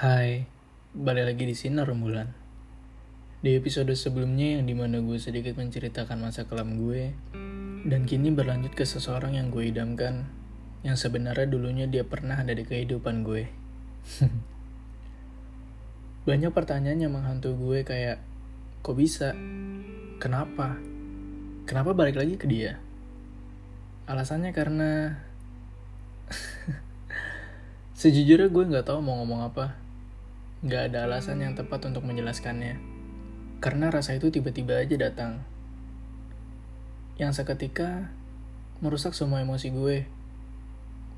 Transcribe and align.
Hai, 0.00 0.48
balik 0.96 1.28
lagi 1.28 1.44
di 1.44 1.52
sini 1.52 1.76
rembulan. 1.76 2.24
Di 3.44 3.52
episode 3.52 3.92
sebelumnya 3.92 4.56
yang 4.56 4.64
di 4.64 4.72
mana 4.72 4.96
gue 5.04 5.20
sedikit 5.20 5.60
menceritakan 5.60 6.24
masa 6.24 6.48
kelam 6.48 6.80
gue, 6.80 7.12
dan 7.84 8.08
kini 8.08 8.32
berlanjut 8.32 8.72
ke 8.72 8.88
seseorang 8.88 9.36
yang 9.36 9.52
gue 9.52 9.68
idamkan, 9.68 10.24
yang 10.80 10.96
sebenarnya 10.96 11.44
dulunya 11.52 11.84
dia 11.84 12.00
pernah 12.00 12.40
ada 12.40 12.48
di 12.56 12.64
kehidupan 12.64 13.28
gue. 13.28 13.44
Banyak 16.32 16.48
pertanyaan 16.48 17.04
yang 17.04 17.12
menghantu 17.12 17.52
gue 17.60 17.84
kayak, 17.84 18.24
kok 18.80 18.96
bisa? 18.96 19.36
Kenapa? 20.16 20.80
Kenapa 21.68 21.92
balik 21.92 22.16
lagi 22.16 22.40
ke 22.40 22.48
dia? 22.48 22.80
Alasannya 24.08 24.56
karena 24.56 25.20
Sejujurnya 28.00 28.48
gue 28.48 28.64
nggak 28.64 28.88
tahu 28.88 29.04
mau 29.04 29.20
ngomong 29.20 29.44
apa. 29.44 29.89
Nggak 30.60 30.92
ada 30.92 31.08
alasan 31.08 31.40
yang 31.40 31.56
tepat 31.56 31.88
untuk 31.88 32.04
menjelaskannya. 32.04 32.76
Karena 33.64 33.88
rasa 33.88 34.16
itu 34.16 34.28
tiba-tiba 34.28 34.76
aja 34.76 34.96
datang. 35.00 35.40
Yang 37.16 37.40
seketika 37.40 38.12
merusak 38.84 39.16
semua 39.16 39.40
emosi 39.40 39.72
gue. 39.72 40.04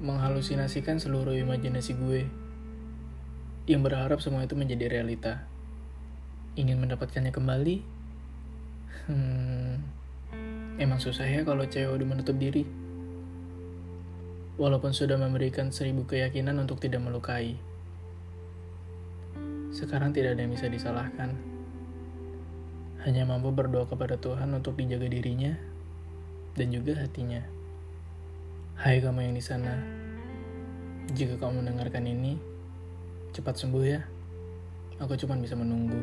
Menghalusinasikan 0.00 1.00
seluruh 1.00 1.32
imajinasi 1.36 1.92
gue. 1.96 2.28
Yang 3.64 3.80
berharap 3.88 4.18
semua 4.20 4.44
itu 4.44 4.56
menjadi 4.56 4.92
realita. 4.92 5.48
Ingin 6.56 6.80
mendapatkannya 6.80 7.32
kembali? 7.32 7.76
Hmm, 9.08 9.80
emang 10.76 11.00
susah 11.00 11.24
ya 11.24 11.44
kalau 11.48 11.64
cewek 11.64 11.96
udah 11.96 12.06
menutup 12.08 12.36
diri 12.36 12.64
walaupun 14.60 14.92
sudah 14.92 15.16
memberikan 15.16 15.72
seribu 15.72 16.04
keyakinan 16.04 16.60
untuk 16.60 16.84
tidak 16.84 17.00
melukai. 17.00 17.56
Sekarang 19.80 20.12
tidak 20.12 20.36
ada 20.36 20.44
yang 20.44 20.52
bisa 20.52 20.68
disalahkan. 20.68 21.32
Hanya 23.00 23.24
mampu 23.24 23.48
berdoa 23.48 23.88
kepada 23.88 24.20
Tuhan 24.20 24.52
untuk 24.52 24.76
dijaga 24.76 25.08
dirinya 25.08 25.56
dan 26.52 26.68
juga 26.68 27.00
hatinya. 27.00 27.40
Hai 28.76 29.00
kamu 29.00 29.24
yang 29.24 29.32
di 29.32 29.40
sana, 29.40 29.80
jika 31.16 31.40
kamu 31.40 31.64
mendengarkan 31.64 32.04
ini, 32.04 32.36
cepat 33.32 33.56
sembuh 33.56 33.84
ya. 33.88 34.04
Aku 35.00 35.16
cuma 35.16 35.40
bisa 35.40 35.56
menunggu. 35.56 35.96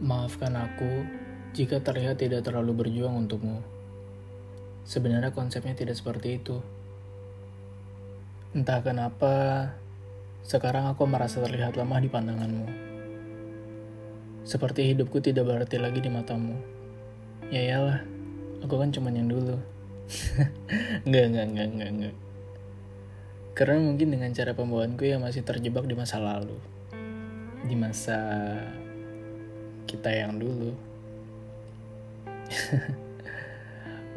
Maafkan 0.00 0.56
aku 0.56 1.04
jika 1.52 1.84
terlihat 1.84 2.24
tidak 2.24 2.40
terlalu 2.40 2.72
berjuang 2.72 3.20
untukmu. 3.20 3.60
Sebenarnya 4.88 5.28
konsepnya 5.36 5.76
tidak 5.76 6.00
seperti 6.00 6.40
itu. 6.40 6.64
Entah 8.56 8.80
kenapa, 8.80 9.36
sekarang 10.46 10.86
aku 10.86 11.10
merasa 11.10 11.42
terlihat 11.42 11.74
lemah 11.74 11.98
di 11.98 12.06
pandanganmu. 12.06 12.66
Seperti 14.46 14.94
hidupku 14.94 15.18
tidak 15.18 15.42
berarti 15.42 15.74
lagi 15.74 15.98
di 15.98 16.06
matamu. 16.06 16.54
Ya 17.50 17.66
iyalah, 17.66 18.06
aku 18.62 18.78
kan 18.78 18.94
cuma 18.94 19.10
yang 19.10 19.26
dulu. 19.26 19.58
Enggak, 21.02 21.24
enggak, 21.34 21.46
enggak, 21.50 21.66
enggak, 21.66 21.90
enggak. 21.90 22.14
Karena 23.58 23.78
mungkin 23.82 24.08
dengan 24.14 24.30
cara 24.30 24.54
pembawaanku 24.54 25.02
yang 25.02 25.26
masih 25.26 25.42
terjebak 25.42 25.82
di 25.82 25.98
masa 25.98 26.22
lalu. 26.22 26.54
Di 27.66 27.74
masa 27.74 28.18
kita 29.90 30.14
yang 30.14 30.38
dulu. 30.38 30.70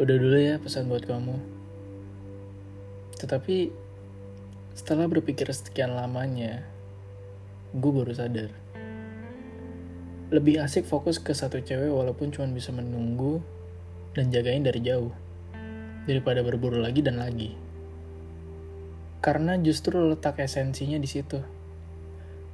Udah 0.02 0.16
dulu 0.22 0.38
ya 0.38 0.62
pesan 0.62 0.94
buat 0.94 1.10
kamu. 1.10 1.42
Tetapi 3.18 3.89
setelah 4.80 5.12
berpikir 5.12 5.52
sekian 5.52 5.92
lamanya, 5.92 6.64
gue 7.76 7.92
baru 7.92 8.16
sadar. 8.16 8.48
Lebih 10.32 10.64
asik 10.64 10.88
fokus 10.88 11.20
ke 11.20 11.36
satu 11.36 11.60
cewek 11.60 11.92
walaupun 11.92 12.32
cuma 12.32 12.48
bisa 12.48 12.72
menunggu 12.72 13.44
dan 14.16 14.32
jagain 14.32 14.64
dari 14.64 14.80
jauh. 14.80 15.12
Daripada 16.08 16.40
berburu 16.48 16.80
lagi 16.80 17.04
dan 17.04 17.20
lagi. 17.20 17.60
Karena 19.20 19.60
justru 19.60 20.00
letak 20.00 20.40
esensinya 20.40 20.96
di 20.96 21.12
situ. 21.12 21.44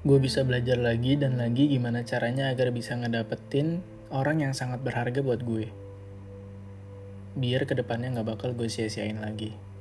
Gue 0.02 0.18
bisa 0.18 0.42
belajar 0.42 0.82
lagi 0.82 1.22
dan 1.22 1.38
lagi 1.38 1.70
gimana 1.70 2.02
caranya 2.10 2.50
agar 2.50 2.74
bisa 2.74 2.98
ngedapetin 2.98 3.86
orang 4.10 4.50
yang 4.50 4.58
sangat 4.58 4.82
berharga 4.82 5.22
buat 5.22 5.46
gue. 5.46 5.70
Biar 7.38 7.70
ke 7.70 7.78
depannya 7.78 8.18
gak 8.18 8.34
bakal 8.34 8.58
gue 8.58 8.66
sia-siain 8.66 9.22
lagi 9.22 9.75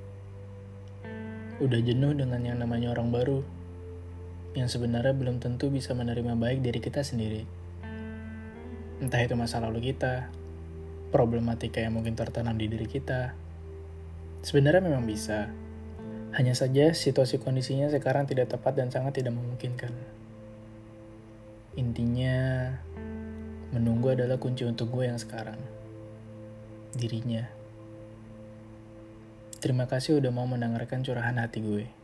udah 1.62 1.81
jenuh 1.82 2.16
dengan 2.19 2.42
yang 2.42 2.59
namanya 2.59 2.91
orang 2.97 3.15
baru, 3.15 3.41
yang 4.59 4.66
sebenarnya 4.66 5.15
belum 5.15 5.38
tentu 5.38 5.70
bisa 5.70 5.94
menerima 5.94 6.34
baik 6.34 6.62
diri 6.62 6.81
kita 6.82 7.03
sendiri. 7.03 7.47
Entah 9.03 9.20
itu 9.22 9.34
masa 9.38 9.62
lalu 9.62 9.94
kita, 9.94 10.31
problematika 11.14 11.78
yang 11.78 11.94
mungkin 11.94 12.19
tertanam 12.19 12.59
di 12.59 12.66
diri 12.66 12.87
kita. 12.87 13.34
Sebenarnya 14.43 14.82
memang 14.82 15.06
bisa. 15.06 15.50
Hanya 16.34 16.59
saja 16.59 16.91
situasi 16.91 17.38
kondisinya 17.38 17.87
sekarang 17.87 18.26
tidak 18.26 18.50
tepat 18.50 18.75
dan 18.75 18.91
sangat 18.91 19.22
tidak 19.22 19.38
memungkinkan. 19.38 19.94
Intinya, 21.78 22.70
menunggu 23.70 24.14
adalah 24.14 24.38
kunci 24.38 24.66
untuk 24.66 24.91
gue 24.91 25.06
yang 25.06 25.19
sekarang. 25.19 25.59
Dirinya. 26.94 27.63
Terima 29.64 29.88
kasih 29.88 30.20
udah 30.20 30.28
mau 30.28 30.44
mendengarkan 30.44 31.00
curahan 31.00 31.41
hati 31.41 31.64
gue. 31.64 32.03